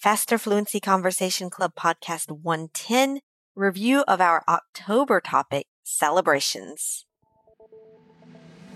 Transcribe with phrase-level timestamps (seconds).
[0.00, 3.20] Faster Fluency Conversation Club Podcast 110,
[3.54, 7.04] review of our October topic, celebrations.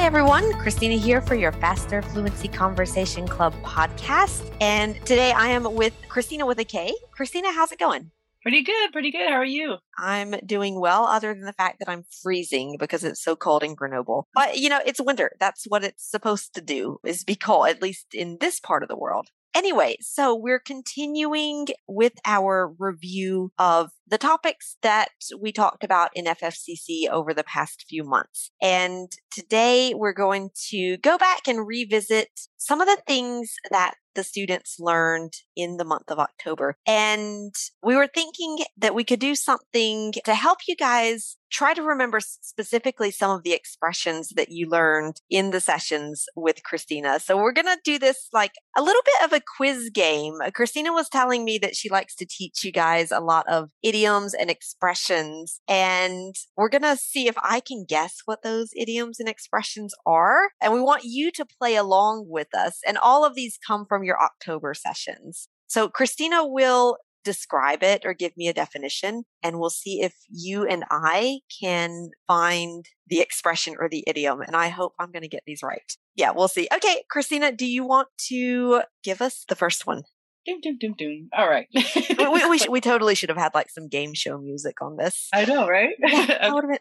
[0.00, 0.54] Hi, everyone.
[0.54, 4.50] Christina here for your Faster Fluency Conversation Club podcast.
[4.58, 6.94] And today I am with Christina with a K.
[7.10, 8.10] Christina, how's it going?
[8.40, 9.28] Pretty good, pretty good.
[9.28, 9.76] How are you?
[9.98, 13.74] I'm doing well, other than the fact that I'm freezing because it's so cold in
[13.74, 14.26] Grenoble.
[14.34, 15.32] But you know, it's winter.
[15.38, 18.88] That's what it's supposed to do is be cold, at least in this part of
[18.88, 19.28] the world.
[19.54, 25.08] Anyway, so we're continuing with our review of the topics that
[25.38, 28.50] we talked about in FFCC over the past few months.
[28.60, 34.24] And today we're going to go back and revisit some of the things that the
[34.24, 36.76] students learned in the month of October.
[36.86, 41.82] And we were thinking that we could do something to help you guys try to
[41.82, 47.20] remember specifically some of the expressions that you learned in the sessions with Christina.
[47.20, 50.34] So we're going to do this like a little bit of a quiz game.
[50.44, 53.70] Uh, Christina was telling me that she likes to teach you guys a lot of
[53.82, 55.60] idioms and expressions.
[55.68, 60.50] And we're going to see if I can guess what those idioms and expressions are.
[60.62, 62.80] And we want you to play along with us.
[62.86, 65.48] And all of these come from your October sessions.
[65.66, 70.64] So Christina will describe it or give me a definition and we'll see if you
[70.64, 74.40] and I can find the expression or the idiom.
[74.40, 75.92] And I hope I'm going to get these right.
[76.16, 76.68] Yeah, we'll see.
[76.74, 80.04] Okay, Christina, do you want to give us the first one?
[80.46, 81.28] Doom, doom, doom, doom.
[81.36, 81.66] All right.
[81.74, 85.28] we, we, we, we, totally should have had like some game show music on this.
[85.34, 85.94] I know, right?
[85.98, 86.78] Yeah, okay.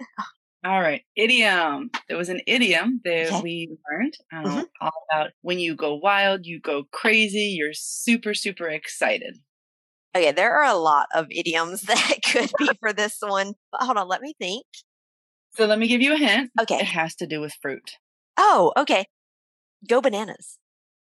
[0.66, 1.90] All right, idiom.
[2.08, 3.42] There was an idiom that okay.
[3.42, 4.64] we learned um, mm-hmm.
[4.82, 9.38] all about when you go wild, you go crazy, you're super, super excited.
[10.16, 13.54] Okay, there are a lot of idioms that could be for this one.
[13.72, 14.66] But hold on, let me think.
[15.56, 16.52] So let me give you a hint.
[16.60, 16.76] Okay.
[16.78, 17.92] It has to do with fruit.
[18.38, 19.06] Oh, okay.
[19.88, 20.58] Go bananas.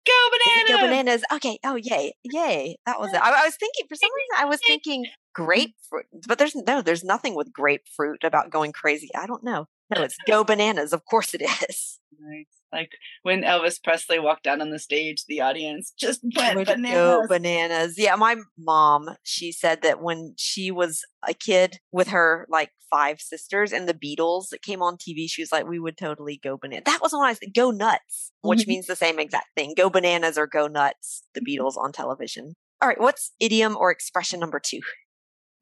[0.06, 0.70] Go bananas.
[0.70, 1.24] Go bananas.
[1.34, 1.60] Okay.
[1.64, 2.14] Oh, yay.
[2.24, 2.78] Yay.
[2.86, 3.22] That was it.
[3.22, 7.04] I, I was thinking, for some reason, I was thinking grapefruit, but there's no, there's
[7.04, 9.10] nothing with grapefruit about going crazy.
[9.16, 9.68] I don't know.
[9.94, 10.94] No, it's go bananas.
[10.94, 12.00] Of course it is.
[12.20, 12.46] Nice.
[12.72, 12.92] Like
[13.24, 16.92] when Elvis Presley walked out on the stage, the audience just went bananas.
[16.92, 17.96] Go bananas.
[17.98, 23.20] Yeah, my mom, she said that when she was a kid with her like five
[23.20, 26.58] sisters and the Beatles that came on TV, she was like, we would totally go
[26.58, 26.84] bananas.
[26.86, 28.70] That was when I said go nuts, which mm-hmm.
[28.70, 29.74] means the same exact thing.
[29.76, 31.42] Go bananas or go nuts, the.
[31.50, 32.54] Beatles on television.
[32.82, 34.80] All right, what's idiom or expression number two?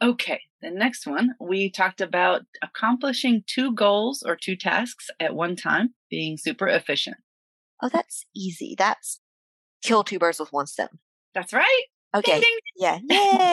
[0.01, 5.55] Okay, the next one, we talked about accomplishing two goals or two tasks at one
[5.55, 7.17] time, being super efficient.
[7.81, 8.75] Oh, that's easy.
[8.77, 9.19] That's
[9.83, 10.99] kill two birds with one stone.
[11.35, 11.83] That's right.
[12.15, 12.31] Okay.
[12.31, 12.59] Ding, ding.
[12.77, 12.99] Yeah.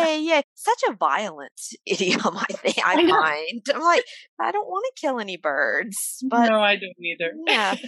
[0.07, 0.21] Yay.
[0.23, 0.41] Yeah.
[0.55, 1.53] Such a violent
[1.87, 3.63] idiom, I think I, I find.
[3.75, 4.05] I'm like,
[4.41, 6.25] I don't want to kill any birds.
[6.29, 7.33] But No, I don't either.
[7.47, 7.77] yeah.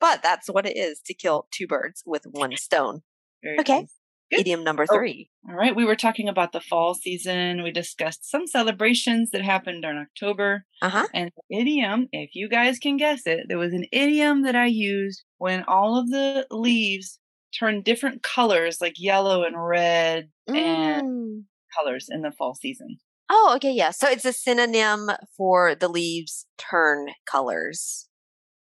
[0.00, 3.00] But that's what it is to kill two birds with one stone.
[3.42, 3.80] Very okay.
[3.80, 3.94] Nice.
[4.30, 4.40] Good.
[4.40, 5.30] Idiom number Oh, three.
[5.48, 5.74] all right.
[5.74, 7.62] We were talking about the fall season.
[7.62, 10.64] We discussed some celebrations that happened in October.
[10.82, 11.06] Uh huh.
[11.14, 14.66] And the idiom, if you guys can guess it, there was an idiom that I
[14.66, 17.18] used when all of the leaves
[17.58, 21.44] turned different colors, like yellow and red and Mm.
[21.78, 22.98] colors in the fall season.
[23.30, 23.72] Oh, okay.
[23.72, 23.90] Yeah.
[23.92, 28.08] So it's a synonym for the leaves turn colors,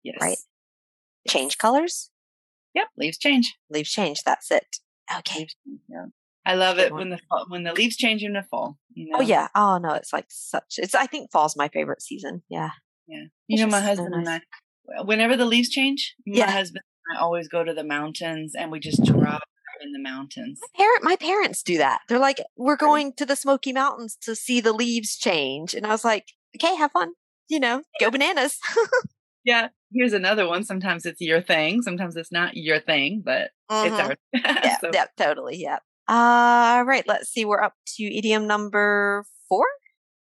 [0.03, 0.17] Yes.
[0.21, 0.39] right?
[1.29, 2.11] Change colors?
[2.75, 2.89] Yep.
[2.97, 3.57] Leaves change.
[3.69, 4.23] Leaves change.
[4.25, 4.79] That's it.
[5.19, 5.47] Okay.
[5.89, 6.07] Yeah.
[6.47, 7.01] I love Good it one.
[7.01, 7.19] when the
[7.49, 8.79] when the leaves change in the fall.
[8.95, 9.25] You oh, know?
[9.25, 9.49] Oh, yeah.
[9.55, 9.93] Oh, no.
[9.95, 12.43] It's like such, it's, I think fall's my favorite season.
[12.49, 12.71] Yeah.
[13.07, 13.25] Yeah.
[13.49, 14.29] It's You know, my just so husband and.
[14.29, 16.47] I, whenever the leaves change, Yeah.
[16.47, 19.41] my husband and I always go to the mountains and we just drive
[19.83, 20.61] in the mountains.
[20.61, 22.01] My parent, my parents do that.
[22.09, 25.75] They're like, we're going to the Smoky Mountains to see the leaves change.
[25.75, 26.27] And I was like,
[26.57, 27.13] okay, have fun.
[27.49, 28.59] You know, go bananas.
[29.43, 29.69] Yeah.
[29.93, 30.65] Here's another one.
[30.65, 31.83] Sometimes it's your thing.
[31.83, 33.99] Sometimes it's not your thing, but it's Mhm.
[34.09, 34.17] ours.
[34.65, 35.57] yeah, So- yeah, totally.
[35.57, 35.79] Yeah.
[36.09, 37.07] All right.
[37.07, 37.45] Let's see.
[37.45, 39.67] We're up to idiom number four.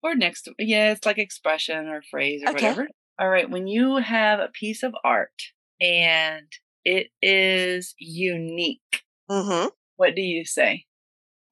[0.02, 2.68] or next, yeah, it's like expression or phrase or Okay.
[2.70, 2.88] whatever.
[3.18, 3.50] All right.
[3.50, 5.42] When you have a piece of art
[5.78, 6.46] and
[6.86, 9.02] it is unique.
[9.30, 9.68] Mm-hmm.
[9.96, 10.86] What do you say?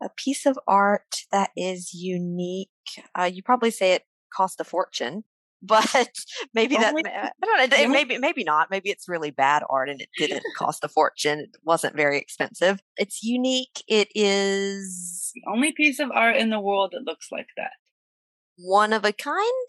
[0.03, 2.71] A piece of art that is unique.
[3.19, 5.25] Uh, you probably say it cost a fortune,
[5.63, 6.09] but
[6.55, 7.77] maybe that Only- I don't know.
[7.77, 7.87] Yeah.
[7.89, 8.71] Maybe maybe not.
[8.71, 11.41] Maybe it's really bad art and it didn't cost a fortune.
[11.41, 12.81] It wasn't very expensive.
[12.97, 13.83] It's unique.
[13.89, 17.73] It is The only piece of art in the world that looks like that.
[18.57, 19.67] one of a kind.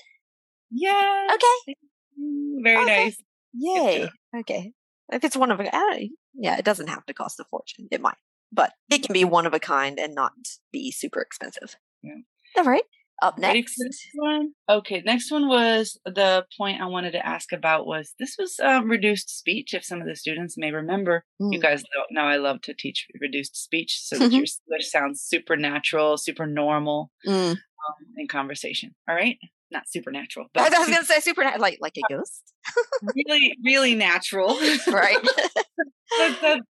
[0.72, 1.28] Yeah.
[1.34, 1.76] Okay.
[2.64, 3.04] Very Okay.
[3.06, 3.18] nice.
[3.54, 4.10] Yay.
[4.38, 4.74] Okay.
[5.12, 5.70] If it's one of a
[6.36, 7.88] yeah, it doesn't have to cost a fortune.
[7.92, 8.18] It might,
[8.52, 10.34] but it can be one of a kind and not
[10.72, 11.76] be super expensive.
[12.04, 12.14] Yeah.
[12.58, 12.84] All right.
[13.22, 13.78] Up next.
[14.16, 14.52] one?
[14.70, 18.90] Okay, next one was the point I wanted to ask about was this was um,
[18.90, 19.74] reduced speech.
[19.74, 21.62] If some of the students may remember, you Mm.
[21.62, 25.58] guys don't know I love to teach reduced speech so that your English sounds super
[25.58, 27.52] natural, super normal Mm.
[27.52, 27.58] um,
[28.18, 28.96] in conversation.
[29.08, 29.38] All right,
[29.72, 32.54] not supernatural, I but was going to say super nat- like like a ghost,
[33.16, 34.58] really, really natural.
[34.88, 35.18] right?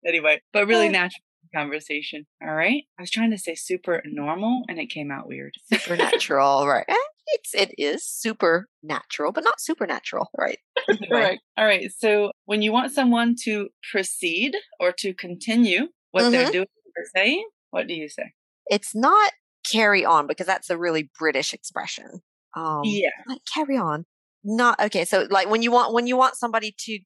[0.06, 1.23] Anyway, but really natural
[1.54, 2.26] conversation.
[2.42, 5.54] All right, I was trying to say super normal, and it came out weird.
[5.72, 6.84] supernatural, right?
[6.88, 6.94] Eh,
[7.28, 10.58] It's it is supernatural, but not supernatural, right?
[10.88, 11.06] Anyway.
[11.08, 11.42] Correct.
[11.56, 11.90] All right.
[11.96, 16.52] So when you want someone to proceed or to continue what they're Mhm.
[16.52, 16.66] doing
[16.96, 18.32] or saying, what do you say?
[18.66, 19.32] It's not
[19.70, 22.20] carry on because that's a really British expression.
[22.56, 23.08] Um, yeah.
[23.26, 24.04] like carry on.
[24.44, 25.04] Not okay.
[25.04, 26.98] So like when you want when you want somebody to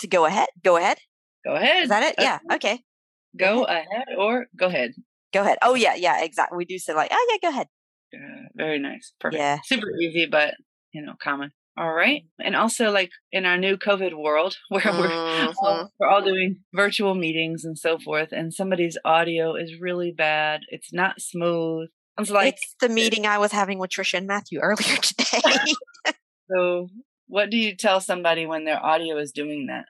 [0.00, 0.98] to go ahead, go ahead.
[1.44, 1.84] Go ahead.
[1.84, 2.14] Is that it?
[2.18, 2.38] Yeah.
[2.52, 2.82] Okay.
[3.36, 4.92] Go ahead or go ahead.
[5.32, 5.58] Go ahead.
[5.62, 6.56] Oh yeah, yeah, exactly.
[6.56, 7.68] We do say like, oh yeah, go ahead.
[8.14, 9.12] Uh, very nice.
[9.20, 9.40] Perfect.
[9.40, 9.58] Yeah.
[9.64, 10.54] Super easy, but
[10.92, 11.52] you know, common.
[11.78, 12.22] All right.
[12.38, 15.12] And also like in our new COVID world where we're
[15.62, 20.60] all, we're all doing virtual meetings and so forth, and somebody's audio is really bad.
[20.68, 21.88] It's not smooth.
[22.18, 25.40] It's like it's the meeting I was having with Trisha and Matthew earlier today.
[26.50, 26.88] so.
[27.28, 29.86] What do you tell somebody when their audio is doing that?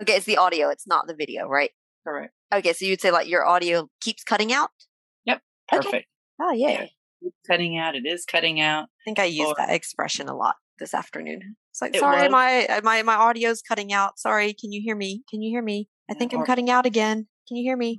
[0.00, 0.68] okay, it's the audio.
[0.70, 1.70] It's not the video, right?
[2.06, 2.32] Correct.
[2.52, 4.70] Okay, so you'd say like your audio keeps cutting out.
[5.24, 5.40] Yep.
[5.68, 6.06] Perfect.
[6.40, 6.68] Oh yeah.
[6.70, 6.86] Yeah.
[7.22, 7.94] It's cutting out.
[7.94, 8.84] It is cutting out.
[8.84, 11.56] I think I used Or- that expression a lot this afternoon.
[11.70, 12.30] It's like, It sorry, was?
[12.32, 14.18] my uh, my my audio's cutting out.
[14.18, 15.22] Sorry, can you hear me?
[15.30, 15.88] Can you hear me?
[16.10, 17.28] I think I'm cutting out again.
[17.48, 17.98] Can you hear me?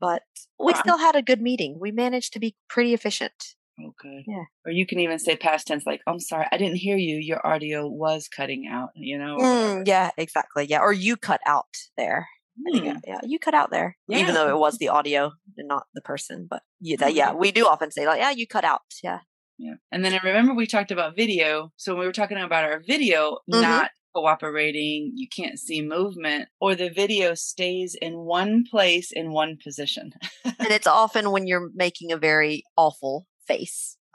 [0.00, 0.22] But
[0.58, 1.78] we still had a good meeting.
[1.80, 3.32] We managed to be pretty efficient.
[3.78, 4.24] Oh, good.
[4.26, 4.44] Yeah.
[4.66, 7.16] Or you can even say past tense, like, I'm sorry, I didn't hear you.
[7.16, 9.36] Your audio was cutting out, you know?
[9.38, 10.66] Mm, yeah, exactly.
[10.66, 12.28] Yeah, or you cut out there.
[12.66, 15.68] I think, uh, yeah, you cut out there, even though it was the audio and
[15.68, 16.46] not the person.
[16.50, 17.16] But yeah, that, Mm.
[17.16, 18.82] yeah, we do often say like, yeah, you cut out.
[19.02, 19.20] Yeah.
[19.58, 19.74] Yeah.
[19.92, 21.72] And then I remember we talked about video.
[21.76, 23.62] So when we were talking about our video Mhm.
[23.62, 29.56] not cooperating, you can't see movement, or the video stays in one place in one
[29.62, 30.12] position.
[30.44, 33.96] and it's often when you're making a very awful face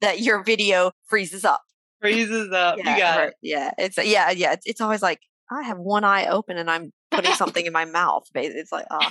[0.00, 1.62] that your video freezes up.
[2.00, 2.78] Freezes up.
[2.78, 3.28] yeah, you got right.
[3.28, 3.34] it.
[3.42, 4.52] Yeah, it's yeah, yeah.
[4.52, 7.84] It's, it's always like I have one eye open and I'm putting something in my
[7.84, 8.24] mouth.
[8.34, 9.10] It's like ah,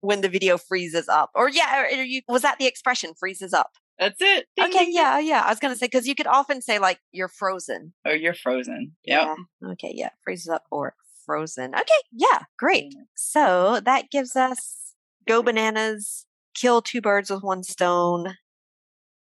[0.00, 3.52] when the video freezes up, or yeah, or, or you was that the expression freezes
[3.52, 3.70] up?
[3.98, 4.46] That's it.
[4.56, 5.42] Ding, okay, ding, yeah, yeah.
[5.44, 7.92] I was gonna say because you could often say like you're frozen.
[8.04, 8.96] Or you're frozen.
[9.04, 9.22] Yep.
[9.22, 9.70] Yeah.
[9.72, 9.92] Okay.
[9.94, 10.10] Yeah.
[10.24, 10.94] Freezes up or
[11.24, 11.74] frozen.
[11.74, 12.02] Okay.
[12.12, 12.42] Yeah.
[12.58, 12.94] Great.
[13.14, 14.94] So that gives us
[15.26, 18.36] go bananas, kill two birds with one stone.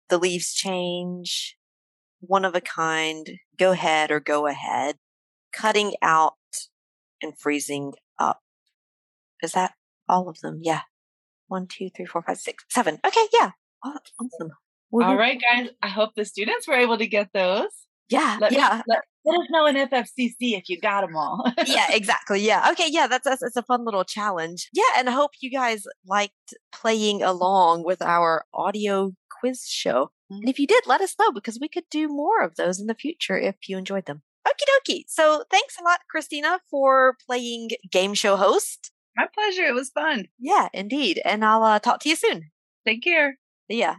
[0.09, 1.55] The leaves change.
[2.21, 3.39] One of a kind.
[3.57, 4.97] Go ahead or go ahead.
[5.51, 6.33] Cutting out
[7.21, 8.41] and freezing up.
[9.41, 9.73] Is that
[10.07, 10.59] all of them?
[10.61, 10.81] Yeah.
[11.47, 12.99] One, two, three, four, five, six, seven.
[13.05, 13.25] Okay.
[13.33, 13.51] Yeah.
[13.83, 14.51] Oh, that's awesome.
[14.91, 15.17] All Woohoo.
[15.17, 15.69] right, guys.
[15.81, 17.69] I hope the students were able to get those.
[18.09, 18.37] Yeah.
[18.39, 18.81] Let me- yeah.
[18.87, 21.43] Let, let us know in FFCC if you got them all.
[21.67, 22.41] yeah, exactly.
[22.41, 22.69] Yeah.
[22.71, 22.87] Okay.
[22.89, 24.69] Yeah, that's, that's it's a fun little challenge.
[24.73, 30.11] Yeah, and I hope you guys liked playing along with our audio quiz show.
[30.29, 30.49] And mm-hmm.
[30.49, 32.95] if you did, let us know because we could do more of those in the
[32.95, 34.21] future if you enjoyed them.
[34.47, 35.03] Okie dokie.
[35.07, 38.91] So thanks a lot, Christina, for playing game show host.
[39.15, 39.63] My pleasure.
[39.63, 40.27] It was fun.
[40.39, 41.21] Yeah, indeed.
[41.25, 42.51] And I'll uh, talk to you soon.
[42.85, 43.37] Take care.
[43.67, 43.95] Yeah.